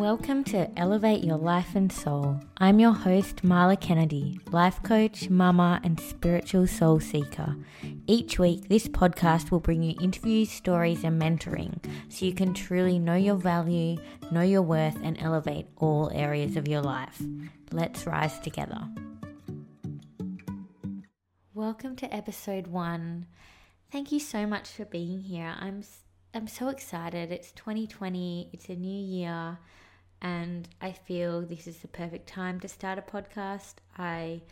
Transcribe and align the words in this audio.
Welcome 0.00 0.44
to 0.44 0.66
Elevate 0.78 1.22
Your 1.24 1.36
Life 1.36 1.74
and 1.74 1.92
Soul. 1.92 2.40
I'm 2.56 2.80
your 2.80 2.94
host, 2.94 3.42
Marla 3.42 3.78
Kennedy, 3.78 4.40
life 4.50 4.82
coach, 4.82 5.28
mama, 5.28 5.78
and 5.84 6.00
spiritual 6.00 6.66
soul 6.66 7.00
seeker. 7.00 7.54
Each 8.06 8.38
week, 8.38 8.70
this 8.70 8.88
podcast 8.88 9.50
will 9.50 9.60
bring 9.60 9.82
you 9.82 9.94
interviews, 10.00 10.50
stories, 10.50 11.04
and 11.04 11.20
mentoring 11.20 11.84
so 12.08 12.24
you 12.24 12.32
can 12.32 12.54
truly 12.54 12.98
know 12.98 13.14
your 13.14 13.34
value, 13.34 13.98
know 14.32 14.40
your 14.40 14.62
worth, 14.62 14.96
and 15.02 15.20
elevate 15.20 15.66
all 15.76 16.10
areas 16.14 16.56
of 16.56 16.66
your 16.66 16.80
life. 16.80 17.20
Let's 17.70 18.06
rise 18.06 18.38
together. 18.38 18.80
Welcome 21.52 21.94
to 21.96 22.12
episode 22.12 22.68
one. 22.68 23.26
Thank 23.92 24.12
you 24.12 24.18
so 24.18 24.46
much 24.46 24.70
for 24.70 24.86
being 24.86 25.20
here. 25.20 25.54
I'm 25.60 25.82
I'm 26.32 26.46
so 26.46 26.68
excited. 26.68 27.30
It's 27.30 27.52
2020. 27.52 28.48
It's 28.54 28.70
a 28.70 28.76
new 28.76 29.04
year 29.04 29.58
and 30.22 30.68
I 30.80 30.92
feel 30.92 31.42
this 31.42 31.66
is 31.66 31.78
the 31.78 31.88
perfect 31.88 32.28
time 32.28 32.60
to 32.60 32.68
start 32.68 32.98
a 32.98 33.02
podcast. 33.02 33.74
I 33.96 34.42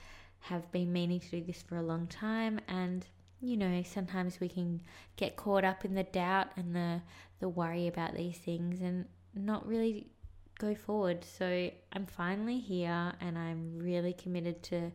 have 0.41 0.71
been 0.73 0.93
meaning 0.93 1.21
to 1.21 1.31
do 1.31 1.45
this 1.45 1.63
for 1.63 1.77
a 1.77 1.83
long 1.83 2.07
time, 2.07 2.61
and 2.69 3.05
you 3.41 3.57
know, 3.57 3.83
sometimes 3.85 4.41
we 4.41 4.49
can 4.49 4.81
get 5.17 5.37
caught 5.37 5.65
up 5.65 5.85
in 5.85 5.95
the 5.95 6.05
doubt 6.05 6.49
and 6.57 6.75
the 6.75 7.03
the 7.41 7.49
worry 7.49 7.87
about 7.87 8.15
these 8.15 8.37
things 8.37 8.81
and 8.81 9.05
not 9.35 9.67
really 9.67 10.09
go 10.59 10.75
forward. 10.75 11.25
So 11.25 11.71
I'm 11.93 12.07
finally 12.07 12.59
here, 12.59 13.13
and 13.21 13.39
I'm 13.39 13.79
really 13.79 14.13
committed 14.13 14.63
to 14.65 14.91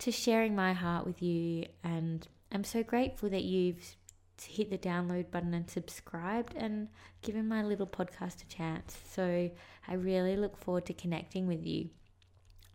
to 0.00 0.12
sharing 0.12 0.54
my 0.54 0.72
heart 0.72 1.06
with 1.06 1.22
you, 1.22 1.66
and 1.82 2.26
I'm 2.52 2.64
so 2.64 2.82
grateful 2.82 3.28
that 3.30 3.44
you've 3.44 3.96
hit 4.44 4.70
the 4.70 4.78
download 4.78 5.30
button 5.30 5.54
and 5.54 5.68
subscribed 5.68 6.54
and 6.56 6.88
given 7.22 7.48
my 7.48 7.62
little 7.62 7.86
podcast 7.86 8.42
a 8.42 8.46
chance. 8.46 8.96
So 9.10 9.50
I 9.86 9.94
really 9.94 10.36
look 10.36 10.56
forward 10.56 10.86
to 10.86 10.94
connecting 10.94 11.46
with 11.46 11.66
you. 11.66 11.90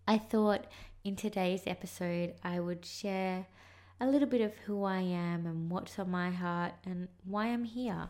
I 0.07 0.17
thought 0.17 0.67
in 1.03 1.15
today's 1.15 1.63
episode 1.65 2.33
I 2.43 2.59
would 2.59 2.85
share 2.85 3.47
a 3.99 4.07
little 4.07 4.27
bit 4.27 4.41
of 4.41 4.53
who 4.65 4.83
I 4.83 4.99
am 4.99 5.45
and 5.45 5.69
what's 5.69 5.97
on 5.97 6.11
my 6.11 6.31
heart 6.31 6.73
and 6.85 7.07
why 7.25 7.47
I'm 7.47 7.63
here, 7.63 8.09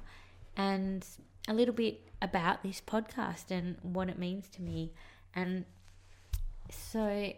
and 0.57 1.05
a 1.47 1.53
little 1.53 1.73
bit 1.73 2.01
about 2.21 2.63
this 2.63 2.81
podcast 2.81 3.51
and 3.51 3.77
what 3.81 4.09
it 4.09 4.17
means 4.17 4.47
to 4.49 4.61
me. 4.61 4.93
And 5.35 5.65
so 6.71 7.33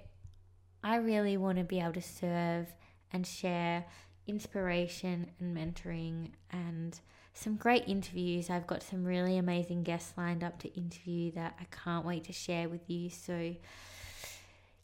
I 0.83 0.95
really 0.97 1.35
want 1.35 1.57
to 1.57 1.63
be 1.63 1.79
able 1.79 1.93
to 1.93 2.01
serve 2.01 2.67
and 3.11 3.25
share 3.25 3.85
inspiration 4.27 5.31
and 5.39 5.55
mentoring 5.55 6.29
and 6.51 6.99
some 7.33 7.55
great 7.55 7.87
interviews. 7.87 8.49
I've 8.49 8.67
got 8.67 8.81
some 8.81 9.03
really 9.03 9.37
amazing 9.37 9.83
guests 9.83 10.13
lined 10.17 10.43
up 10.43 10.59
to 10.59 10.73
interview 10.73 11.31
that 11.33 11.55
I 11.59 11.65
can't 11.65 12.05
wait 12.05 12.23
to 12.25 12.33
share 12.33 12.69
with 12.69 12.89
you 12.89 13.09
so 13.09 13.55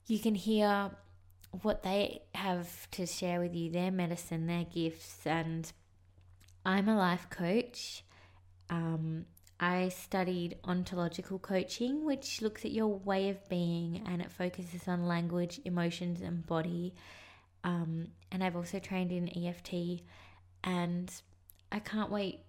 you 0.08 0.20
can 0.20 0.36
hear 0.36 0.92
what 1.62 1.84
they 1.84 2.22
have 2.36 2.90
to 2.92 3.06
share 3.06 3.40
with 3.40 3.56
you, 3.56 3.72
their 3.72 3.92
medicine, 3.92 4.48
their 4.48 4.66
gifts. 4.66 5.26
And 5.26 5.72
I'm 6.66 6.88
a 6.90 6.98
life 6.98 7.28
coach. 7.30 8.04
Um, 8.70 9.26
I 9.60 9.90
studied 9.90 10.58
ontological 10.64 11.38
coaching, 11.40 12.04
which 12.06 12.42
looks 12.42 12.66
at 12.66 12.72
your 12.72 12.88
way 12.88 13.30
of 13.30 13.48
being 13.48 14.04
and 14.08 14.22
it 14.22 14.32
focuses 14.32 14.88
on 14.88 15.06
language, 15.06 15.60
emotions, 15.66 16.22
and 16.22 16.46
body. 16.46 16.96
Um, 17.64 18.08
and 18.32 18.44
I've 18.44 18.56
also 18.56 18.80
trained 18.80 19.12
in 19.12 19.30
EFT, 19.46 20.02
and 20.64 21.12
I 21.72 21.80
can't 21.80 22.12
wait 22.12 22.40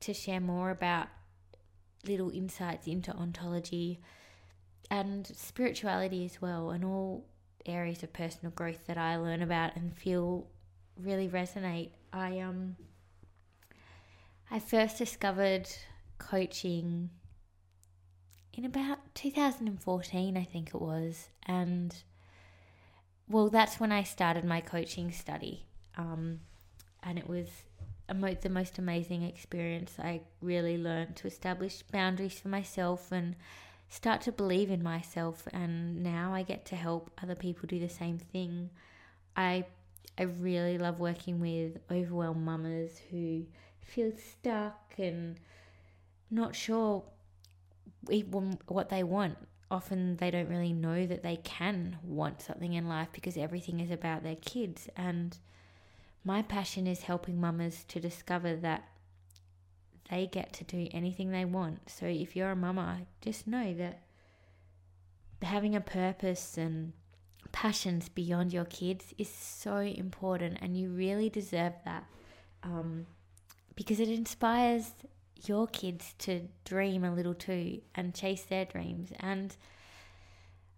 to 0.00 0.14
share 0.14 0.40
more 0.40 0.70
about 0.70 1.08
little 2.06 2.30
insights 2.30 2.86
into 2.86 3.12
ontology 3.12 4.00
and 4.90 5.26
spirituality 5.26 6.24
as 6.24 6.40
well, 6.40 6.70
and 6.70 6.84
all 6.84 7.24
areas 7.66 8.02
of 8.02 8.12
personal 8.12 8.50
growth 8.52 8.86
that 8.86 8.98
I 8.98 9.16
learn 9.16 9.42
about 9.42 9.76
and 9.76 9.96
feel 9.96 10.46
really 11.00 11.28
resonate. 11.28 11.90
I 12.12 12.40
um 12.40 12.76
I 14.50 14.58
first 14.58 14.98
discovered 14.98 15.68
coaching 16.18 17.10
in 18.54 18.64
about 18.66 18.98
2014, 19.14 20.36
I 20.36 20.44
think 20.44 20.68
it 20.74 20.80
was, 20.80 21.28
and 21.46 21.94
well, 23.32 23.48
that's 23.48 23.80
when 23.80 23.90
I 23.90 24.02
started 24.02 24.44
my 24.44 24.60
coaching 24.60 25.10
study. 25.10 25.64
Um, 25.96 26.40
and 27.02 27.18
it 27.18 27.26
was 27.26 27.48
mo- 28.14 28.36
the 28.40 28.50
most 28.50 28.78
amazing 28.78 29.22
experience. 29.22 29.94
I 29.98 30.20
really 30.42 30.76
learned 30.76 31.16
to 31.16 31.26
establish 31.26 31.82
boundaries 31.82 32.38
for 32.38 32.48
myself 32.48 33.10
and 33.10 33.34
start 33.88 34.20
to 34.22 34.32
believe 34.32 34.70
in 34.70 34.82
myself. 34.82 35.48
And 35.52 36.02
now 36.02 36.34
I 36.34 36.42
get 36.42 36.66
to 36.66 36.76
help 36.76 37.10
other 37.22 37.34
people 37.34 37.66
do 37.66 37.80
the 37.80 37.88
same 37.88 38.18
thing. 38.18 38.70
I 39.36 39.64
I 40.18 40.24
really 40.24 40.76
love 40.76 41.00
working 41.00 41.40
with 41.40 41.78
overwhelmed 41.90 42.44
mamas 42.44 43.00
who 43.10 43.46
feel 43.80 44.12
stuck 44.12 44.92
and 44.98 45.40
not 46.30 46.54
sure 46.54 47.02
what 48.68 48.90
they 48.90 49.02
want 49.02 49.38
often 49.72 50.16
they 50.16 50.30
don't 50.30 50.50
really 50.50 50.72
know 50.72 51.06
that 51.06 51.22
they 51.22 51.36
can 51.36 51.96
want 52.04 52.42
something 52.42 52.74
in 52.74 52.86
life 52.86 53.08
because 53.12 53.38
everything 53.38 53.80
is 53.80 53.90
about 53.90 54.22
their 54.22 54.36
kids. 54.36 54.88
And 54.96 55.36
my 56.24 56.42
passion 56.42 56.86
is 56.86 57.02
helping 57.02 57.40
mamas 57.40 57.84
to 57.88 57.98
discover 57.98 58.54
that 58.56 58.84
they 60.10 60.26
get 60.26 60.52
to 60.52 60.64
do 60.64 60.88
anything 60.92 61.30
they 61.30 61.46
want. 61.46 61.88
So 61.88 62.04
if 62.04 62.36
you're 62.36 62.50
a 62.50 62.56
mama, 62.56 63.00
just 63.22 63.46
know 63.46 63.72
that 63.74 64.02
having 65.40 65.74
a 65.74 65.80
purpose 65.80 66.58
and 66.58 66.92
passions 67.50 68.10
beyond 68.10 68.52
your 68.52 68.66
kids 68.66 69.14
is 69.16 69.28
so 69.28 69.76
important 69.78 70.58
and 70.60 70.76
you 70.76 70.90
really 70.90 71.30
deserve 71.30 71.72
that 71.84 72.04
um, 72.62 73.06
because 73.74 74.00
it 74.00 74.08
inspires 74.08 74.92
your 75.48 75.66
kids 75.66 76.14
to 76.18 76.48
dream 76.64 77.04
a 77.04 77.14
little 77.14 77.34
too 77.34 77.80
and 77.94 78.14
chase 78.14 78.42
their 78.42 78.64
dreams. 78.64 79.12
And 79.18 79.54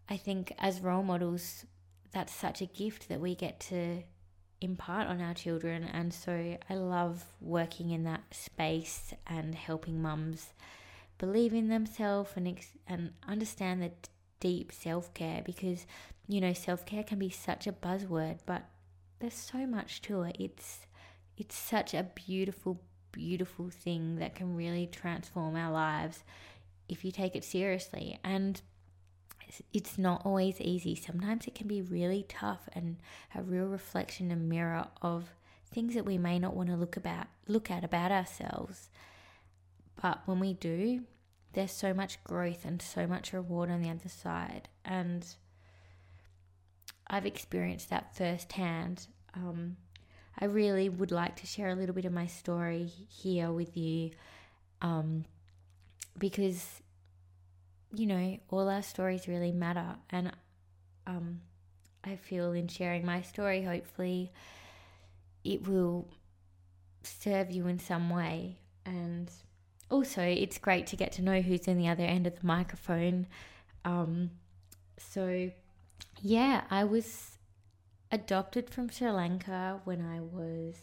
I 0.09 0.17
think 0.17 0.53
as 0.59 0.81
role 0.81 1.03
models, 1.03 1.65
that's 2.13 2.35
such 2.35 2.61
a 2.61 2.67
gift 2.67 3.09
that 3.09 3.21
we 3.21 3.35
get 3.35 3.61
to 3.61 4.03
impart 4.61 5.09
on 5.09 5.21
our 5.21 5.35
children. 5.35 5.85
And 5.85 6.13
so 6.13 6.57
I 6.69 6.75
love 6.75 7.25
working 7.41 7.91
in 7.91 8.05
that 8.05 8.23
space 8.33 9.13
and 9.27 9.55
helping 9.55 10.01
mums 10.01 10.53
believe 11.19 11.53
in 11.53 11.69
themselves 11.69 12.33
and, 12.37 12.49
ex- 12.49 12.77
and 12.87 13.13
understand 13.27 13.83
the 13.83 13.93
deep 14.41 14.73
self 14.73 15.13
care 15.15 15.43
because, 15.45 15.87
you 16.29 16.41
know, 16.41 16.53
self 16.53 16.85
care 16.87 17.03
can 17.03 17.19
be 17.19 17.31
such 17.31 17.67
a 17.67 17.73
buzzword, 17.73 18.39
but 18.47 18.65
there's 19.21 19.35
so 19.35 19.67
much 19.67 20.03
to 20.03 20.23
it. 20.23 20.37
It's 20.39 20.81
it's 21.37 21.57
such 21.57 21.95
a 21.95 22.07
beautiful 22.15 22.81
beautiful 23.15 23.71
thing 23.71 24.17
that 24.17 24.35
can 24.35 24.57
really 24.57 24.87
transform 24.87 25.57
our 25.57 25.71
lives 25.71 26.25
if 26.89 27.05
you 27.05 27.13
take 27.13 27.37
it 27.37 27.45
seriously. 27.45 28.19
And 28.25 28.61
it's 29.73 29.99
not 29.99 30.23
always 30.25 30.61
easy. 30.61 30.95
Sometimes 30.95 31.47
it 31.47 31.55
can 31.55 31.69
be 31.69 31.83
really 31.83 32.25
tough 32.29 32.69
and 32.73 32.97
a 33.35 33.43
real 33.43 33.67
reflection 33.67 34.31
and 34.31 34.49
mirror 34.49 34.87
of 35.01 35.35
things 35.73 35.95
that 35.95 36.05
we 36.05 36.19
may 36.19 36.39
not 36.39 36.55
want 36.55 36.69
to 36.69 36.77
look 36.77 36.97
about 36.97 37.27
look 37.47 37.71
at 37.71 37.85
about 37.85 38.13
ourselves. 38.13 38.89
But 40.01 40.23
when 40.27 40.41
we 40.41 40.55
do, 40.55 41.03
there's 41.53 41.73
so 41.73 41.95
much 41.95 42.23
growth 42.25 42.65
and 42.65 42.81
so 42.81 43.07
much 43.07 43.33
reward 43.33 43.71
on 43.71 43.83
the 43.83 43.91
other 43.91 44.09
side. 44.09 44.69
And 44.85 45.27
I've 47.07 47.27
experienced 47.27 47.91
that 47.91 48.17
firsthand. 48.17 49.07
Um, 49.35 49.77
I 50.39 50.47
really 50.47 50.89
would 50.89 51.11
like 51.11 51.37
to 51.37 51.47
share 51.47 51.69
a 51.69 51.75
little 51.75 51.95
bit 51.95 52.05
of 52.05 52.13
my 52.13 52.27
story 52.27 52.91
here 53.09 53.53
with 53.53 53.77
you 53.77 54.11
um, 54.83 55.25
because, 56.19 56.83
you 57.95 58.07
know, 58.07 58.39
all 58.51 58.69
our 58.69 58.83
stories 58.83 59.29
really 59.29 59.53
matter. 59.53 59.97
And 60.11 60.33
um, 61.07 61.41
I 62.03 62.17
feel 62.17 62.53
in 62.53 62.69
sharing 62.69 63.07
my 63.07 63.23
story, 63.23 63.63
hopefully, 63.63 64.33
it 65.45 65.69
will 65.69 66.09
serve 67.03 67.51
you 67.51 67.67
in 67.69 67.79
some 67.79 68.11
way. 68.11 68.59
And 68.85 69.31
also, 69.91 70.23
it's 70.23 70.59
great 70.59 70.87
to 70.89 70.97
get 70.97 71.13
to 71.13 71.23
know 71.23 71.41
who's 71.41 71.69
in 71.69 71.79
the 71.79 71.89
other 71.89 72.05
end 72.05 72.27
of 72.27 72.41
the 72.41 72.47
microphone. 72.47 73.27
Um, 73.85 74.31
so, 74.99 75.51
yeah, 76.21 76.63
I 76.71 76.85
was 76.85 77.34
adopted 78.15 78.71
from 78.71 78.89
Sri 78.89 79.11
Lanka 79.11 79.81
when 79.85 80.01
I 80.01 80.21
was 80.21 80.77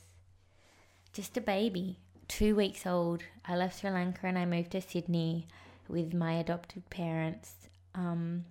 just 1.14 1.38
a 1.38 1.42
baby, 1.42 1.98
two 2.28 2.56
weeks 2.56 2.86
old. 2.86 3.24
I 3.46 3.56
left 3.56 3.80
Sri 3.80 3.90
Lanka 3.90 4.28
and 4.28 4.38
I 4.38 4.46
moved 4.46 4.72
to 4.72 4.82
Sydney 4.82 5.48
with 5.88 6.14
my 6.14 6.34
adopted 6.34 6.90
parents. 6.90 7.70
Um, 7.96 8.46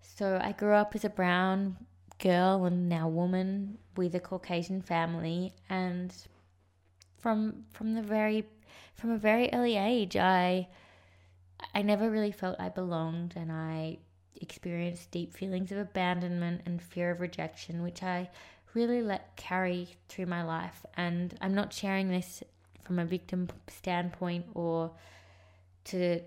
so 0.00 0.40
I 0.42 0.52
grew 0.52 0.74
up 0.74 0.94
as 0.96 1.04
a 1.04 1.08
brown 1.08 1.76
girl 2.18 2.64
and 2.64 2.88
now 2.88 3.08
woman 3.08 3.78
with 3.96 4.14
a 4.14 4.20
Caucasian 4.20 4.82
family, 4.82 5.52
and 5.70 6.12
from 7.18 7.64
from 7.72 7.94
the 7.94 8.02
very 8.02 8.44
from 8.94 9.10
a 9.10 9.18
very 9.18 9.48
early 9.52 9.76
age, 9.76 10.16
I 10.16 10.68
I 11.74 11.82
never 11.82 12.10
really 12.10 12.32
felt 12.32 12.60
I 12.60 12.68
belonged, 12.70 13.34
and 13.36 13.52
I 13.52 13.98
experienced 14.40 15.10
deep 15.10 15.32
feelings 15.34 15.72
of 15.72 15.78
abandonment 15.78 16.62
and 16.66 16.82
fear 16.82 17.10
of 17.10 17.20
rejection, 17.20 17.82
which 17.82 18.02
I 18.02 18.30
really 18.74 19.02
let 19.02 19.36
carry 19.36 19.96
through 20.08 20.26
my 20.26 20.42
life. 20.42 20.84
And 20.96 21.36
I'm 21.40 21.54
not 21.54 21.72
sharing 21.72 22.08
this 22.08 22.42
from 22.84 22.98
a 22.98 23.04
victim 23.04 23.48
standpoint 23.68 24.46
or 24.54 24.92
to 25.84 26.20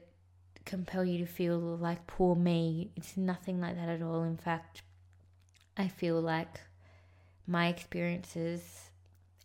compel 0.65 1.03
you 1.03 1.19
to 1.19 1.25
feel 1.25 1.59
like 1.59 2.05
poor 2.07 2.35
me. 2.35 2.91
It's 2.95 3.17
nothing 3.17 3.59
like 3.59 3.75
that 3.75 3.89
at 3.89 4.01
all. 4.01 4.23
In 4.23 4.37
fact, 4.37 4.83
I 5.77 5.87
feel 5.87 6.21
like 6.21 6.59
my 7.47 7.67
experiences 7.67 8.89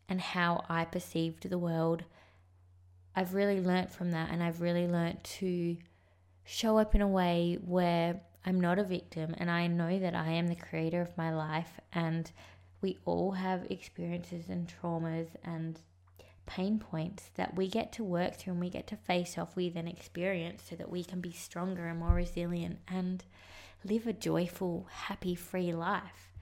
and 0.09 0.21
how 0.21 0.65
I 0.69 0.85
perceived 0.85 1.49
the 1.49 1.59
world, 1.59 2.05
I've 3.15 3.35
really 3.35 3.61
learnt 3.61 3.91
from 3.91 4.11
that 4.13 4.31
and 4.31 4.43
I've 4.43 4.61
really 4.61 4.87
learnt 4.87 5.25
to 5.39 5.77
show 6.45 6.79
up 6.79 6.95
in 6.95 7.01
a 7.01 7.09
way 7.09 7.59
where 7.65 8.21
I'm 8.47 8.61
not 8.61 8.79
a 8.79 8.85
victim 8.85 9.35
and 9.39 9.51
I 9.51 9.67
know 9.67 9.99
that 9.99 10.15
I 10.15 10.31
am 10.31 10.47
the 10.47 10.55
creator 10.55 11.03
of 11.03 11.19
my 11.19 11.35
life 11.35 11.81
and 11.93 12.31
we 12.81 12.99
all 13.05 13.33
have 13.33 13.67
experiences 13.69 14.49
and 14.49 14.73
traumas 14.73 15.27
and 15.45 15.81
pain 16.47 16.79
points 16.79 17.31
that 17.35 17.57
we 17.57 17.67
get 17.67 17.91
to 17.93 18.05
work 18.05 18.37
through 18.37 18.53
and 18.53 18.61
we 18.61 18.71
get 18.71 18.87
to 18.87 18.97
face 18.97 19.37
off 19.37 19.57
with 19.57 19.75
and 19.75 19.89
experience 19.89 20.63
so 20.71 20.77
that 20.77 20.89
we 20.89 21.03
can 21.03 21.21
be 21.21 21.33
stronger 21.33 21.89
and 21.89 21.99
more 21.99 22.15
resilient 22.15 22.79
and 22.87 23.25
live 23.85 24.07
a 24.07 24.13
joyful, 24.13 24.87
happy, 24.91 25.35
free 25.35 25.73
life. 25.73 26.33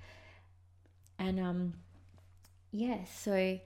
And 1.18 1.40
um 1.40 1.74
yeah, 2.70 3.04
so 3.04 3.60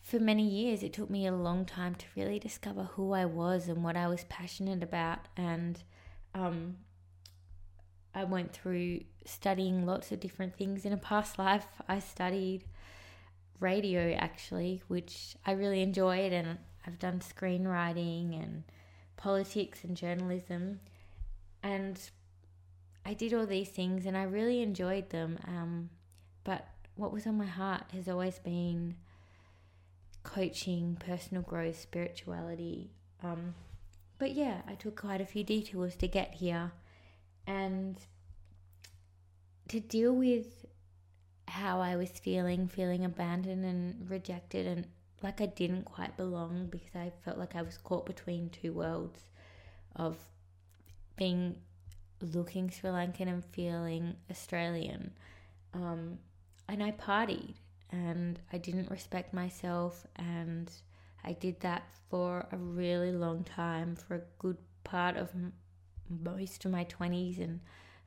for 0.00 0.18
many 0.18 0.48
years 0.48 0.82
it 0.82 0.94
took 0.94 1.10
me 1.10 1.26
a 1.26 1.32
long 1.32 1.66
time 1.66 1.94
to 1.96 2.06
really 2.16 2.38
discover 2.38 2.84
who 2.94 3.12
I 3.12 3.26
was 3.26 3.68
and 3.68 3.84
what 3.84 3.96
I 3.96 4.06
was 4.08 4.24
passionate 4.24 4.82
about 4.82 5.28
and 5.36 5.82
um 6.34 6.76
I 8.16 8.24
went 8.24 8.54
through 8.54 9.00
studying 9.26 9.84
lots 9.84 10.10
of 10.10 10.20
different 10.20 10.56
things 10.56 10.86
in 10.86 10.92
a 10.94 10.96
past 10.96 11.38
life. 11.38 11.66
I 11.86 11.98
studied 11.98 12.64
radio 13.60 14.14
actually, 14.14 14.82
which 14.88 15.36
I 15.44 15.52
really 15.52 15.82
enjoyed, 15.82 16.32
and 16.32 16.56
I've 16.86 16.98
done 16.98 17.20
screenwriting 17.20 18.42
and 18.42 18.64
politics 19.18 19.84
and 19.84 19.94
journalism, 19.94 20.80
and 21.62 22.00
I 23.04 23.12
did 23.12 23.34
all 23.34 23.46
these 23.46 23.68
things 23.68 24.06
and 24.06 24.16
I 24.16 24.22
really 24.22 24.62
enjoyed 24.62 25.10
them. 25.10 25.38
Um, 25.46 25.90
but 26.42 26.66
what 26.94 27.12
was 27.12 27.26
on 27.26 27.36
my 27.36 27.46
heart 27.46 27.84
has 27.92 28.08
always 28.08 28.38
been 28.38 28.96
coaching, 30.22 30.96
personal 30.98 31.42
growth, 31.42 31.78
spirituality. 31.78 32.92
Um, 33.22 33.54
but 34.18 34.32
yeah, 34.32 34.62
I 34.66 34.74
took 34.74 34.98
quite 34.98 35.20
a 35.20 35.26
few 35.26 35.44
detours 35.44 35.94
to 35.96 36.08
get 36.08 36.34
here, 36.34 36.72
and 37.46 37.96
to 39.68 39.80
deal 39.80 40.12
with 40.12 40.66
how 41.48 41.80
I 41.80 41.96
was 41.96 42.10
feeling, 42.10 42.68
feeling 42.68 43.04
abandoned 43.04 43.64
and 43.64 44.10
rejected, 44.10 44.66
and 44.66 44.86
like 45.22 45.40
I 45.40 45.46
didn't 45.46 45.84
quite 45.84 46.16
belong 46.16 46.66
because 46.66 46.94
I 46.94 47.12
felt 47.24 47.38
like 47.38 47.56
I 47.56 47.62
was 47.62 47.78
caught 47.78 48.06
between 48.06 48.50
two 48.50 48.72
worlds 48.72 49.20
of 49.94 50.18
being 51.16 51.56
looking 52.20 52.70
Sri 52.70 52.90
Lankan 52.90 53.28
and 53.28 53.44
feeling 53.44 54.16
Australian. 54.30 55.12
Um, 55.74 56.18
and 56.68 56.82
I 56.82 56.92
partied 56.92 57.54
and 57.90 58.38
I 58.52 58.58
didn't 58.58 58.90
respect 58.90 59.32
myself, 59.32 60.06
and 60.16 60.70
I 61.24 61.32
did 61.32 61.60
that 61.60 61.84
for 62.10 62.46
a 62.50 62.56
really 62.56 63.12
long 63.12 63.44
time, 63.44 63.96
for 63.96 64.16
a 64.16 64.22
good 64.38 64.56
part 64.84 65.16
of 65.16 65.30
most 66.08 66.64
of 66.64 66.70
my 66.70 66.84
20s 66.84 67.42
and 67.42 67.60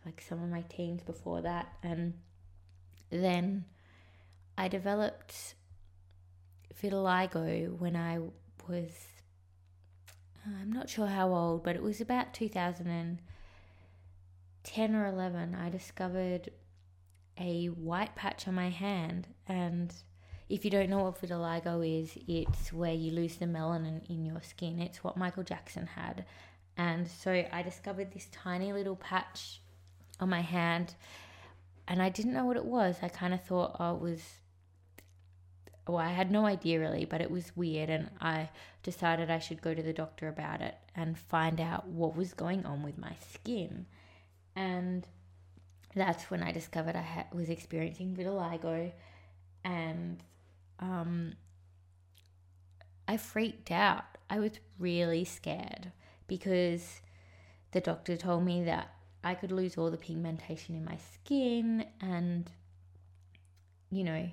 like 0.05 0.23
some 0.27 0.43
of 0.43 0.49
my 0.49 0.63
teens 0.69 1.03
before 1.03 1.41
that. 1.41 1.73
And 1.83 2.13
then 3.09 3.65
I 4.57 4.67
developed 4.67 5.55
vitiligo 6.81 7.77
when 7.77 7.95
I 7.95 8.19
was, 8.67 8.91
uh, 10.45 10.51
I'm 10.61 10.71
not 10.71 10.89
sure 10.89 11.07
how 11.07 11.33
old, 11.33 11.63
but 11.63 11.75
it 11.75 11.83
was 11.83 12.01
about 12.01 12.33
2010 12.33 14.95
or 14.95 15.07
11. 15.07 15.55
I 15.55 15.69
discovered 15.69 16.49
a 17.39 17.67
white 17.67 18.15
patch 18.15 18.47
on 18.47 18.55
my 18.55 18.69
hand. 18.69 19.27
And 19.47 19.93
if 20.49 20.65
you 20.65 20.71
don't 20.71 20.89
know 20.89 21.03
what 21.03 21.21
vitiligo 21.21 22.01
is, 22.01 22.17
it's 22.27 22.73
where 22.73 22.93
you 22.93 23.11
lose 23.11 23.37
the 23.37 23.45
melanin 23.45 24.07
in 24.09 24.25
your 24.25 24.41
skin. 24.41 24.79
It's 24.79 25.03
what 25.03 25.17
Michael 25.17 25.43
Jackson 25.43 25.87
had. 25.87 26.25
And 26.79 27.09
so 27.09 27.45
I 27.51 27.61
discovered 27.61 28.13
this 28.13 28.29
tiny 28.31 28.71
little 28.71 28.95
patch 28.95 29.59
on 30.17 30.29
my 30.29 30.39
hand 30.39 30.95
and 31.89 32.01
I 32.01 32.07
didn't 32.07 32.33
know 32.33 32.45
what 32.45 32.55
it 32.55 32.63
was. 32.63 32.95
I 33.01 33.09
kind 33.09 33.33
of 33.33 33.43
thought, 33.43 33.75
oh, 33.81 33.95
it 33.95 34.01
was. 34.01 34.21
Well, 35.85 35.97
I 35.97 36.11
had 36.11 36.31
no 36.31 36.45
idea 36.45 36.79
really, 36.79 37.03
but 37.03 37.19
it 37.19 37.31
was 37.31 37.51
weird, 37.57 37.89
and 37.89 38.11
I 38.21 38.49
decided 38.83 39.31
I 39.31 39.39
should 39.39 39.59
go 39.59 39.73
to 39.73 39.81
the 39.81 39.91
doctor 39.91 40.27
about 40.27 40.61
it 40.61 40.75
and 40.95 41.17
find 41.17 41.59
out 41.59 41.87
what 41.87 42.15
was 42.15 42.33
going 42.33 42.63
on 42.63 42.83
with 42.83 42.99
my 42.99 43.15
skin. 43.33 43.87
And 44.55 45.07
that's 45.95 46.29
when 46.29 46.43
I 46.43 46.51
discovered 46.51 46.95
I 46.95 47.01
ha- 47.01 47.25
was 47.33 47.49
experiencing 47.49 48.15
vitiligo, 48.15 48.91
and 49.65 50.23
um, 50.79 51.33
I 53.07 53.17
freaked 53.17 53.71
out. 53.71 54.03
I 54.29 54.39
was 54.39 54.51
really 54.77 55.25
scared 55.25 55.91
because 56.29 57.01
the 57.71 57.81
doctor 57.81 58.15
told 58.15 58.45
me 58.45 58.63
that 58.63 58.93
I 59.23 59.33
could 59.33 59.51
lose 59.51 59.77
all 59.77 59.91
the 59.91 59.97
pigmentation 59.97 60.75
in 60.75 60.85
my 60.85 60.97
skin 61.13 61.85
and 61.99 62.49
you 63.91 64.03
know, 64.03 64.29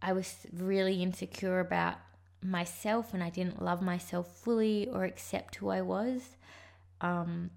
I 0.00 0.12
was 0.12 0.46
really 0.52 1.02
insecure 1.02 1.60
about 1.60 1.96
myself 2.42 3.12
and 3.12 3.22
I 3.22 3.30
didn't 3.30 3.62
love 3.62 3.82
myself 3.82 4.36
fully 4.36 4.88
or 4.88 5.04
accept 5.04 5.56
who 5.56 5.70
I 5.70 5.82
was. 5.82 6.36
Um, 7.00 7.50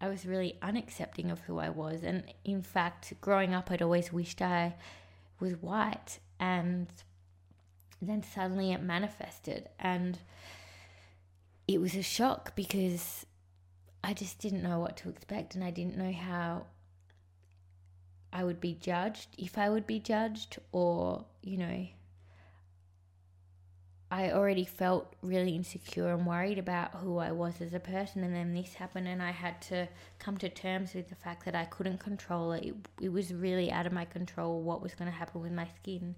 I 0.00 0.08
was 0.08 0.26
really 0.26 0.58
unaccepting 0.62 1.30
of 1.30 1.40
who 1.40 1.58
I 1.58 1.70
was. 1.70 2.02
And 2.02 2.24
in 2.44 2.62
fact, 2.62 3.14
growing 3.20 3.54
up, 3.54 3.70
I'd 3.70 3.82
always 3.82 4.12
wished 4.12 4.42
I 4.42 4.74
was 5.38 5.54
white. 5.54 6.18
And 6.38 6.88
then 8.00 8.22
suddenly 8.22 8.72
it 8.72 8.82
manifested. 8.82 9.68
And 9.78 10.18
it 11.72 11.80
was 11.80 11.94
a 11.94 12.02
shock 12.02 12.56
because 12.56 13.24
I 14.02 14.12
just 14.12 14.40
didn't 14.40 14.64
know 14.64 14.80
what 14.80 14.96
to 14.98 15.08
expect 15.08 15.54
and 15.54 15.62
I 15.62 15.70
didn't 15.70 15.96
know 15.96 16.10
how 16.10 16.66
I 18.32 18.42
would 18.42 18.60
be 18.60 18.74
judged, 18.74 19.28
if 19.38 19.56
I 19.56 19.70
would 19.70 19.86
be 19.86 20.00
judged, 20.00 20.58
or, 20.72 21.24
you 21.42 21.58
know, 21.58 21.86
I 24.10 24.32
already 24.32 24.64
felt 24.64 25.14
really 25.22 25.54
insecure 25.54 26.12
and 26.12 26.26
worried 26.26 26.58
about 26.58 26.96
who 26.96 27.18
I 27.18 27.30
was 27.30 27.60
as 27.60 27.72
a 27.72 27.78
person. 27.78 28.24
And 28.24 28.34
then 28.34 28.52
this 28.52 28.74
happened, 28.74 29.06
and 29.06 29.22
I 29.22 29.30
had 29.30 29.62
to 29.62 29.88
come 30.18 30.38
to 30.38 30.48
terms 30.48 30.94
with 30.94 31.08
the 31.08 31.14
fact 31.14 31.44
that 31.44 31.54
I 31.54 31.66
couldn't 31.66 31.98
control 31.98 32.50
it. 32.50 32.64
It, 32.64 32.74
it 33.00 33.12
was 33.12 33.32
really 33.32 33.70
out 33.70 33.86
of 33.86 33.92
my 33.92 34.04
control 34.04 34.60
what 34.60 34.82
was 34.82 34.94
going 34.94 35.10
to 35.10 35.16
happen 35.16 35.40
with 35.40 35.52
my 35.52 35.68
skin. 35.80 36.16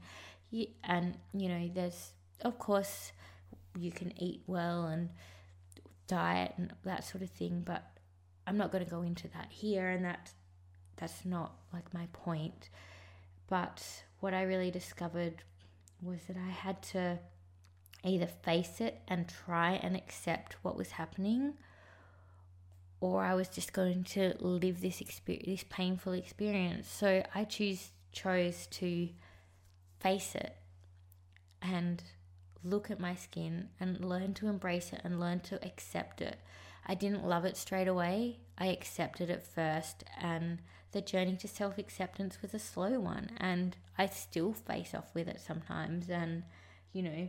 And, 0.84 1.18
you 1.34 1.48
know, 1.48 1.70
there's, 1.74 2.12
of 2.40 2.58
course, 2.58 3.12
you 3.78 3.90
can 3.90 4.12
eat 4.22 4.42
well 4.46 4.86
and 4.86 5.10
diet 6.12 6.52
and 6.58 6.72
that 6.84 7.04
sort 7.04 7.22
of 7.22 7.30
thing, 7.30 7.62
but 7.64 7.82
I'm 8.46 8.58
not 8.58 8.70
going 8.70 8.84
to 8.84 8.90
go 8.90 9.02
into 9.02 9.28
that 9.28 9.48
here, 9.50 9.88
and 9.88 10.04
that 10.04 10.30
that's 10.96 11.24
not 11.24 11.52
like 11.72 11.94
my 11.94 12.06
point. 12.12 12.68
But 13.48 13.82
what 14.20 14.34
I 14.34 14.42
really 14.42 14.70
discovered 14.70 15.42
was 16.02 16.20
that 16.28 16.36
I 16.36 16.50
had 16.50 16.82
to 16.94 17.18
either 18.04 18.26
face 18.26 18.80
it 18.80 19.00
and 19.08 19.26
try 19.26 19.72
and 19.72 19.96
accept 19.96 20.56
what 20.62 20.76
was 20.76 20.90
happening, 20.92 21.54
or 23.00 23.24
I 23.24 23.34
was 23.34 23.48
just 23.48 23.72
going 23.72 24.04
to 24.16 24.34
live 24.38 24.80
this 24.82 25.00
experience, 25.00 25.46
this 25.46 25.64
painful 25.70 26.12
experience. 26.12 26.88
So 26.88 27.22
I 27.34 27.44
choose 27.44 27.90
chose 28.12 28.66
to 28.66 29.08
face 30.00 30.34
it 30.34 30.54
and 31.62 32.02
look 32.64 32.90
at 32.90 33.00
my 33.00 33.14
skin 33.14 33.68
and 33.80 34.04
learn 34.04 34.34
to 34.34 34.48
embrace 34.48 34.92
it 34.92 35.00
and 35.04 35.20
learn 35.20 35.40
to 35.40 35.64
accept 35.64 36.20
it. 36.20 36.38
I 36.86 36.94
didn't 36.94 37.26
love 37.26 37.44
it 37.44 37.56
straight 37.56 37.88
away. 37.88 38.38
I 38.58 38.66
accepted 38.66 39.30
it 39.30 39.42
first, 39.42 40.04
and 40.20 40.58
the 40.92 41.00
journey 41.00 41.36
to 41.36 41.48
self 41.48 41.78
acceptance 41.78 42.38
was 42.42 42.54
a 42.54 42.58
slow 42.58 42.98
one. 43.00 43.30
And 43.38 43.76
I 43.96 44.06
still 44.06 44.52
face 44.52 44.94
off 44.94 45.14
with 45.14 45.28
it 45.28 45.40
sometimes. 45.40 46.10
And, 46.10 46.44
you 46.92 47.02
know, 47.02 47.28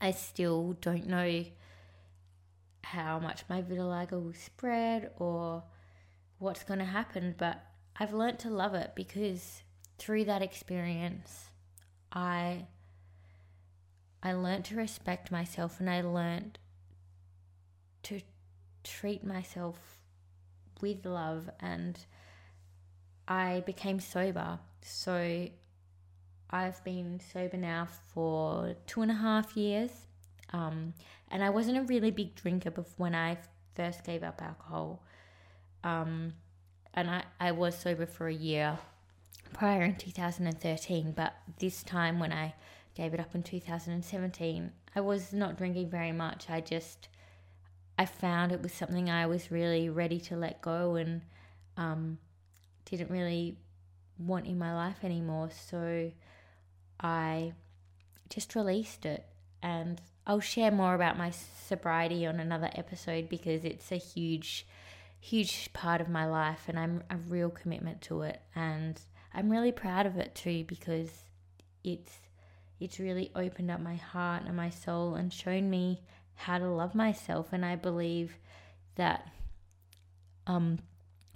I 0.00 0.10
still 0.12 0.74
don't 0.80 1.06
know 1.06 1.44
how 2.84 3.18
much 3.18 3.44
my 3.48 3.62
vitiligo 3.62 4.22
will 4.22 4.34
spread 4.34 5.10
or 5.18 5.62
what's 6.38 6.64
going 6.64 6.80
to 6.80 6.84
happen, 6.84 7.34
but 7.38 7.64
I've 7.96 8.12
learned 8.12 8.38
to 8.40 8.50
love 8.50 8.74
it 8.74 8.92
because 8.94 9.62
through 9.98 10.24
that 10.24 10.42
experience, 10.42 11.50
I 12.12 12.66
I 14.22 14.32
learned 14.32 14.64
to 14.66 14.76
respect 14.76 15.32
myself 15.32 15.80
and 15.80 15.90
I 15.90 16.00
learned 16.02 16.58
to 18.04 18.20
treat 18.84 19.24
myself 19.24 19.78
with 20.80 21.04
love 21.04 21.50
and 21.60 21.98
I 23.26 23.62
became 23.66 24.00
sober. 24.00 24.58
So 24.82 25.48
I've 26.50 26.84
been 26.84 27.20
sober 27.32 27.56
now 27.56 27.88
for 28.12 28.74
two 28.86 29.02
and 29.02 29.10
a 29.10 29.14
half 29.14 29.56
years. 29.56 29.90
Um, 30.52 30.94
and 31.30 31.42
I 31.42 31.50
wasn't 31.50 31.78
a 31.78 31.82
really 31.82 32.10
big 32.10 32.34
drinker 32.34 32.70
before 32.70 32.94
when 32.98 33.14
I 33.14 33.38
first 33.74 34.04
gave 34.04 34.22
up 34.22 34.42
alcohol. 34.42 35.02
Um, 35.82 36.34
and 36.94 37.10
I, 37.10 37.24
I 37.40 37.52
was 37.52 37.76
sober 37.76 38.06
for 38.06 38.28
a 38.28 38.34
year 38.34 38.78
prior 39.52 39.82
in 39.82 39.96
2013, 39.96 41.12
but 41.12 41.34
this 41.58 41.82
time 41.82 42.18
when 42.18 42.32
I 42.32 42.54
gave 42.94 43.14
it 43.14 43.20
up 43.20 43.34
in 43.34 43.42
2017, 43.42 44.72
I 44.94 45.00
was 45.00 45.32
not 45.32 45.56
drinking 45.56 45.88
very 45.90 46.12
much. 46.12 46.46
I 46.48 46.60
just, 46.60 47.08
I 47.98 48.04
found 48.06 48.52
it 48.52 48.62
was 48.62 48.72
something 48.72 49.08
I 49.08 49.26
was 49.26 49.50
really 49.50 49.88
ready 49.88 50.20
to 50.20 50.36
let 50.36 50.60
go 50.60 50.96
and 50.96 51.22
um, 51.76 52.18
didn't 52.84 53.10
really 53.10 53.56
want 54.18 54.46
in 54.46 54.58
my 54.58 54.74
life 54.74 55.04
anymore. 55.04 55.50
So 55.68 56.12
I 57.00 57.52
just 58.28 58.54
released 58.54 59.06
it. 59.06 59.26
And 59.62 60.00
I'll 60.26 60.40
share 60.40 60.70
more 60.70 60.94
about 60.94 61.18
my 61.18 61.30
sobriety 61.30 62.26
on 62.26 62.40
another 62.40 62.70
episode 62.74 63.28
because 63.28 63.64
it's 63.64 63.90
a 63.90 63.96
huge, 63.96 64.66
huge 65.20 65.72
part 65.72 66.00
of 66.00 66.08
my 66.08 66.26
life 66.26 66.64
and 66.68 66.78
I'm 66.78 67.02
a 67.10 67.16
real 67.16 67.50
commitment 67.50 68.02
to 68.02 68.22
it. 68.22 68.40
And 68.54 69.00
I'm 69.32 69.50
really 69.50 69.72
proud 69.72 70.06
of 70.06 70.16
it 70.16 70.34
too 70.34 70.64
because 70.64 71.10
it's 71.84 72.18
it's 72.84 72.98
really 72.98 73.30
opened 73.34 73.70
up 73.70 73.80
my 73.80 73.94
heart 73.96 74.42
and 74.46 74.56
my 74.56 74.70
soul 74.70 75.14
and 75.14 75.32
shown 75.32 75.70
me 75.70 76.00
how 76.34 76.58
to 76.58 76.68
love 76.68 76.94
myself. 76.94 77.48
And 77.52 77.64
I 77.64 77.76
believe 77.76 78.36
that 78.96 79.28
um 80.46 80.78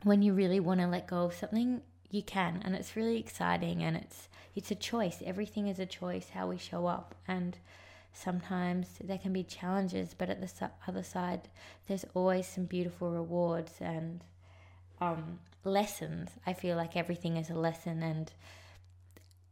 when 0.02 0.22
you 0.22 0.32
really 0.34 0.60
want 0.60 0.80
to 0.80 0.86
let 0.86 1.06
go 1.06 1.24
of 1.24 1.34
something 1.34 1.80
you 2.10 2.22
can. 2.22 2.62
And 2.64 2.74
it's 2.74 2.96
really 2.96 3.18
exciting 3.18 3.82
and 3.82 3.96
it's 3.96 4.28
it's 4.54 4.70
a 4.70 4.74
choice. 4.74 5.22
Everything 5.24 5.68
is 5.68 5.78
a 5.78 5.86
choice 5.86 6.30
how 6.30 6.48
we 6.48 6.58
show 6.58 6.86
up. 6.86 7.14
And 7.28 7.58
sometimes 8.12 8.88
there 9.02 9.18
can 9.18 9.32
be 9.32 9.42
challenges 9.42 10.14
but 10.16 10.30
at 10.30 10.40
the 10.40 10.70
other 10.88 11.02
side 11.02 11.50
there's 11.86 12.06
always 12.14 12.46
some 12.46 12.64
beautiful 12.64 13.10
rewards 13.10 13.74
and 13.80 14.24
um, 15.00 15.38
lessons. 15.64 16.30
I 16.46 16.54
feel 16.54 16.76
like 16.76 16.96
everything 16.96 17.36
is 17.36 17.50
a 17.50 17.54
lesson 17.54 18.02
and 18.02 18.32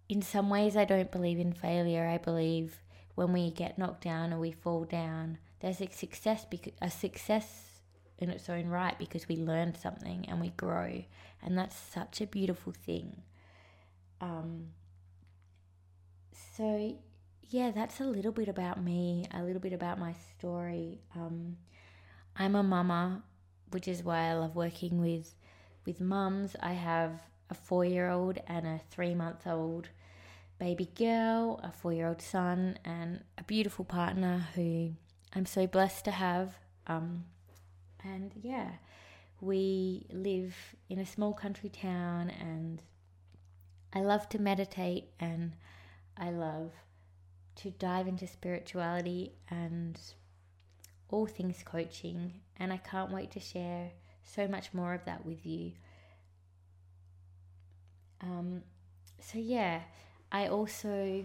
in 0.08 0.22
some 0.22 0.50
ways 0.50 0.76
i 0.76 0.84
don't 0.84 1.10
believe 1.10 1.38
in 1.38 1.52
failure. 1.52 2.06
I 2.06 2.18
believe 2.18 2.80
when 3.14 3.32
we 3.32 3.50
get 3.50 3.78
knocked 3.78 4.04
down 4.04 4.32
or 4.32 4.38
we 4.38 4.52
fall 4.52 4.84
down 4.84 5.38
there's 5.60 5.80
a 5.80 5.90
success 5.90 6.44
because 6.48 6.72
a 6.82 6.90
success 6.90 7.80
in 8.18 8.30
its 8.30 8.48
own 8.48 8.66
right 8.68 8.98
because 8.98 9.28
we 9.28 9.36
learn 9.36 9.74
something 9.74 10.24
and 10.28 10.40
we 10.40 10.50
grow. 10.50 11.02
And 11.42 11.58
that's 11.58 11.76
such 11.76 12.20
a 12.20 12.26
beautiful 12.26 12.72
thing. 12.72 13.22
Um, 14.20 14.68
so 16.56 16.96
yeah 17.50 17.70
that's 17.70 18.00
a 18.00 18.04
little 18.04 18.32
bit 18.32 18.48
about 18.48 18.82
me 18.82 19.26
a 19.34 19.42
little 19.42 19.60
bit 19.60 19.72
about 19.72 19.98
my 19.98 20.14
story. 20.36 21.00
Um, 21.14 21.56
i'm 22.36 22.54
a 22.56 22.62
mama 22.62 23.22
which 23.70 23.86
is 23.88 24.02
why 24.02 24.28
i 24.30 24.34
love 24.34 24.56
working 24.56 25.00
with 25.00 25.34
with 25.86 26.00
mums. 26.00 26.56
I 26.60 26.72
have 26.72 27.20
a 27.54 27.66
four 27.66 27.84
year 27.84 28.10
old 28.10 28.38
and 28.46 28.66
a 28.66 28.80
three 28.90 29.14
month 29.14 29.46
old 29.46 29.88
baby 30.58 30.88
girl 30.96 31.60
a 31.62 31.70
four 31.70 31.92
year 31.92 32.08
old 32.08 32.22
son 32.22 32.78
and 32.84 33.22
a 33.38 33.42
beautiful 33.44 33.84
partner 33.84 34.48
who 34.54 34.90
i'm 35.34 35.46
so 35.46 35.66
blessed 35.66 36.04
to 36.04 36.10
have 36.10 36.54
um, 36.86 37.24
and 38.04 38.32
yeah, 38.42 38.70
we 39.40 40.06
live 40.12 40.54
in 40.88 40.98
a 40.98 41.06
small 41.06 41.32
country 41.32 41.70
town, 41.70 42.30
and 42.30 42.82
I 43.92 44.00
love 44.00 44.28
to 44.30 44.40
meditate 44.40 45.10
and 45.18 45.52
I 46.16 46.30
love 46.30 46.72
to 47.56 47.70
dive 47.70 48.08
into 48.08 48.26
spirituality 48.26 49.32
and 49.48 49.98
all 51.08 51.26
things 51.26 51.62
coaching. 51.64 52.40
And 52.56 52.72
I 52.72 52.76
can't 52.76 53.12
wait 53.12 53.30
to 53.32 53.40
share 53.40 53.92
so 54.22 54.46
much 54.46 54.74
more 54.74 54.94
of 54.94 55.04
that 55.06 55.24
with 55.24 55.46
you. 55.46 55.72
Um, 58.20 58.62
so, 59.20 59.38
yeah, 59.38 59.80
I 60.32 60.48
also 60.48 61.24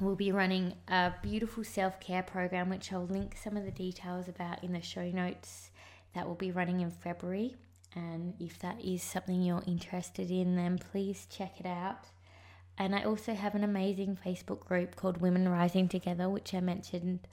will 0.00 0.16
be 0.16 0.32
running 0.32 0.74
a 0.88 1.12
beautiful 1.22 1.64
self 1.64 2.00
care 2.00 2.22
program, 2.22 2.70
which 2.70 2.92
I'll 2.92 3.06
link 3.06 3.36
some 3.42 3.56
of 3.56 3.64
the 3.64 3.70
details 3.70 4.28
about 4.28 4.62
in 4.62 4.72
the 4.72 4.82
show 4.82 5.10
notes 5.10 5.70
that 6.14 6.26
will 6.26 6.34
be 6.34 6.50
running 6.50 6.80
in 6.80 6.90
February. 6.90 7.56
And 7.94 8.34
if 8.38 8.58
that 8.60 8.80
is 8.80 9.02
something 9.02 9.42
you're 9.42 9.62
interested 9.66 10.30
in, 10.30 10.56
then 10.56 10.78
please 10.78 11.26
check 11.30 11.58
it 11.58 11.66
out. 11.66 12.06
And 12.76 12.94
I 12.94 13.02
also 13.02 13.34
have 13.34 13.54
an 13.54 13.64
amazing 13.64 14.18
Facebook 14.24 14.60
group 14.60 14.94
called 14.94 15.20
Women 15.20 15.48
Rising 15.48 15.88
Together, 15.88 16.28
which 16.28 16.54
I 16.54 16.60
mentioned 16.60 17.26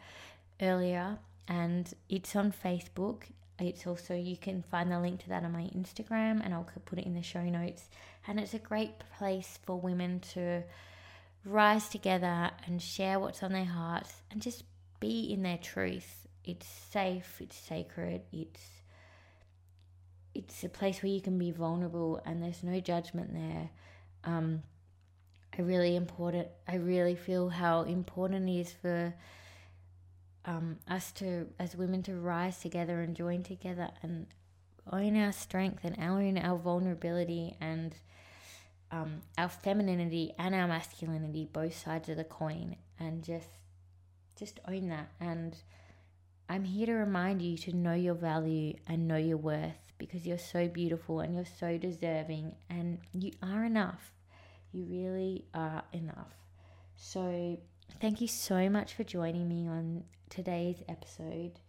earlier. 0.62 1.20
And 1.48 1.94
it's 2.10 2.36
on 2.36 2.52
Facebook. 2.52 3.24
It's 3.60 3.88
also, 3.88 4.14
you 4.14 4.36
can 4.36 4.64
find 4.64 4.92
the 4.92 5.00
link 5.00 5.22
to 5.24 5.30
that 5.30 5.44
on 5.44 5.54
my 5.54 5.70
Instagram, 5.76 6.42
and 6.44 6.54
I'll 6.54 6.70
put 6.86 7.00
it 7.00 7.06
in 7.06 7.14
the 7.14 7.22
show 7.22 7.44
notes. 7.44 7.88
And 8.28 8.40
it's 8.40 8.54
a 8.54 8.60
great 8.60 8.92
place 9.18 9.60
for 9.64 9.80
women 9.80 10.20
to 10.34 10.64
rise 11.46 11.88
together 11.88 12.52
and 12.66 12.82
share 12.82 13.20
what's 13.20 13.44
on 13.44 13.54
their 13.54 13.66
hearts 13.66 14.14
and 14.32 14.42
just 14.42 14.64
be 15.00 15.32
in 15.32 15.44
their 15.44 15.58
truth. 15.58 16.28
It's 16.44 16.68
safe, 16.92 17.38
it's 17.40 17.56
sacred, 17.56 18.22
it's 18.32 18.62
it's 20.34 20.66
a 20.66 20.70
place 20.70 21.02
where 21.02 21.12
you 21.12 21.22
can 21.22 21.38
be 21.38 21.52
vulnerable 21.52 22.22
and 22.26 22.44
there's 22.44 22.62
no 22.62 22.82
judgment 22.82 23.34
there. 23.34 23.70
Um, 24.26 24.64
I 25.58 25.62
really 25.62 25.96
important. 25.96 26.50
I 26.68 26.76
really 26.76 27.16
feel 27.16 27.48
how 27.48 27.84
important 27.84 28.50
it 28.50 28.60
is 28.60 28.74
for 28.74 29.14
um, 30.46 30.78
us 30.88 31.12
to, 31.14 31.48
as 31.60 31.76
women, 31.76 32.04
to 32.04 32.16
rise 32.16 32.60
together 32.60 33.02
and 33.02 33.16
join 33.16 33.44
together 33.44 33.90
and 34.02 34.28
own 34.92 35.18
our 35.18 35.32
strength 35.32 35.84
and 35.84 35.98
own 36.00 36.38
our 36.38 36.58
vulnerability 36.58 37.56
and 37.60 37.96
um, 38.92 39.22
our 39.38 39.50
femininity 39.50 40.34
and 40.38 40.54
our 40.54 40.68
masculinity, 40.68 41.50
both 41.52 41.76
sides 41.76 42.10
of 42.10 42.18
the 42.18 42.24
coin, 42.24 42.76
and 43.00 43.24
just 43.24 43.50
just 44.38 44.60
own 44.68 44.90
that. 44.90 45.10
And 45.20 45.56
I'm 46.50 46.66
here 46.66 46.86
to 46.88 46.94
remind 46.94 47.42
you 47.42 47.58
to 47.60 47.76
know 47.76 47.94
your 47.94 48.14
value 48.14 48.76
and 48.88 49.08
know 49.08 49.18
your 49.18 49.38
worth 49.38 49.94
because 49.98 50.28
you're 50.28 50.38
so 50.38 50.68
beautiful 50.68 51.22
and 51.22 51.34
you're 51.34 51.46
so 51.46 51.78
deserving 51.78 52.54
and 52.70 53.00
you 53.14 53.32
are 53.42 53.64
enough. 53.64 54.12
You 54.72 54.86
really 54.86 55.46
are 55.54 55.84
enough. 55.94 56.34
So, 56.98 57.58
thank 58.02 58.22
you 58.22 58.28
so 58.28 58.70
much 58.70 58.94
for 58.94 59.04
joining 59.04 59.48
me 59.48 59.68
on 59.68 60.04
today's 60.30 60.84
episode. 60.88 61.60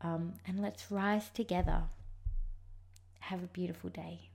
Um, 0.00 0.34
and 0.46 0.60
let's 0.60 0.90
rise 0.90 1.30
together. 1.30 1.84
Have 3.20 3.42
a 3.42 3.48
beautiful 3.48 3.90
day. 3.90 4.30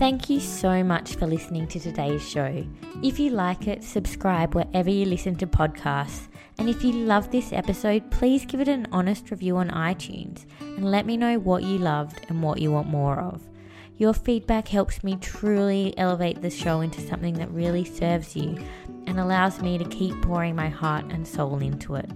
Thank 0.00 0.30
you 0.30 0.40
so 0.40 0.82
much 0.82 1.16
for 1.16 1.26
listening 1.26 1.66
to 1.68 1.78
today's 1.78 2.26
show. 2.26 2.64
If 3.02 3.20
you 3.20 3.30
like 3.30 3.68
it, 3.68 3.84
subscribe 3.84 4.54
wherever 4.54 4.88
you 4.88 5.04
listen 5.04 5.36
to 5.36 5.46
podcasts. 5.46 6.28
And 6.56 6.70
if 6.70 6.82
you 6.82 6.92
love 6.92 7.30
this 7.30 7.52
episode, 7.52 8.10
please 8.10 8.46
give 8.46 8.60
it 8.60 8.68
an 8.68 8.86
honest 8.92 9.30
review 9.30 9.58
on 9.58 9.68
iTunes 9.68 10.46
and 10.60 10.90
let 10.90 11.04
me 11.04 11.18
know 11.18 11.38
what 11.38 11.64
you 11.64 11.76
loved 11.76 12.24
and 12.30 12.42
what 12.42 12.62
you 12.62 12.72
want 12.72 12.88
more 12.88 13.20
of. 13.20 13.49
Your 14.00 14.14
feedback 14.14 14.66
helps 14.66 15.04
me 15.04 15.18
truly 15.20 15.92
elevate 15.98 16.40
the 16.40 16.48
show 16.48 16.80
into 16.80 17.06
something 17.06 17.34
that 17.34 17.50
really 17.50 17.84
serves 17.84 18.34
you 18.34 18.56
and 19.06 19.20
allows 19.20 19.60
me 19.60 19.76
to 19.76 19.84
keep 19.84 20.22
pouring 20.22 20.56
my 20.56 20.70
heart 20.70 21.04
and 21.10 21.28
soul 21.28 21.58
into 21.58 21.96
it. 21.96 22.08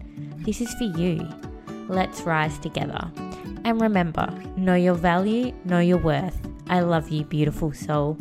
This 0.46 0.62
is 0.62 0.72
for 0.76 0.84
you. 0.98 1.28
Let's 1.86 2.22
rise 2.22 2.58
together. 2.58 3.12
And 3.66 3.82
remember, 3.82 4.26
know 4.56 4.76
your 4.76 4.94
value, 4.94 5.52
know 5.66 5.80
your 5.80 5.98
worth 5.98 6.40
I 6.66 6.80
love 6.80 7.10
you, 7.10 7.24
beautiful 7.24 7.74
soul. 7.74 8.16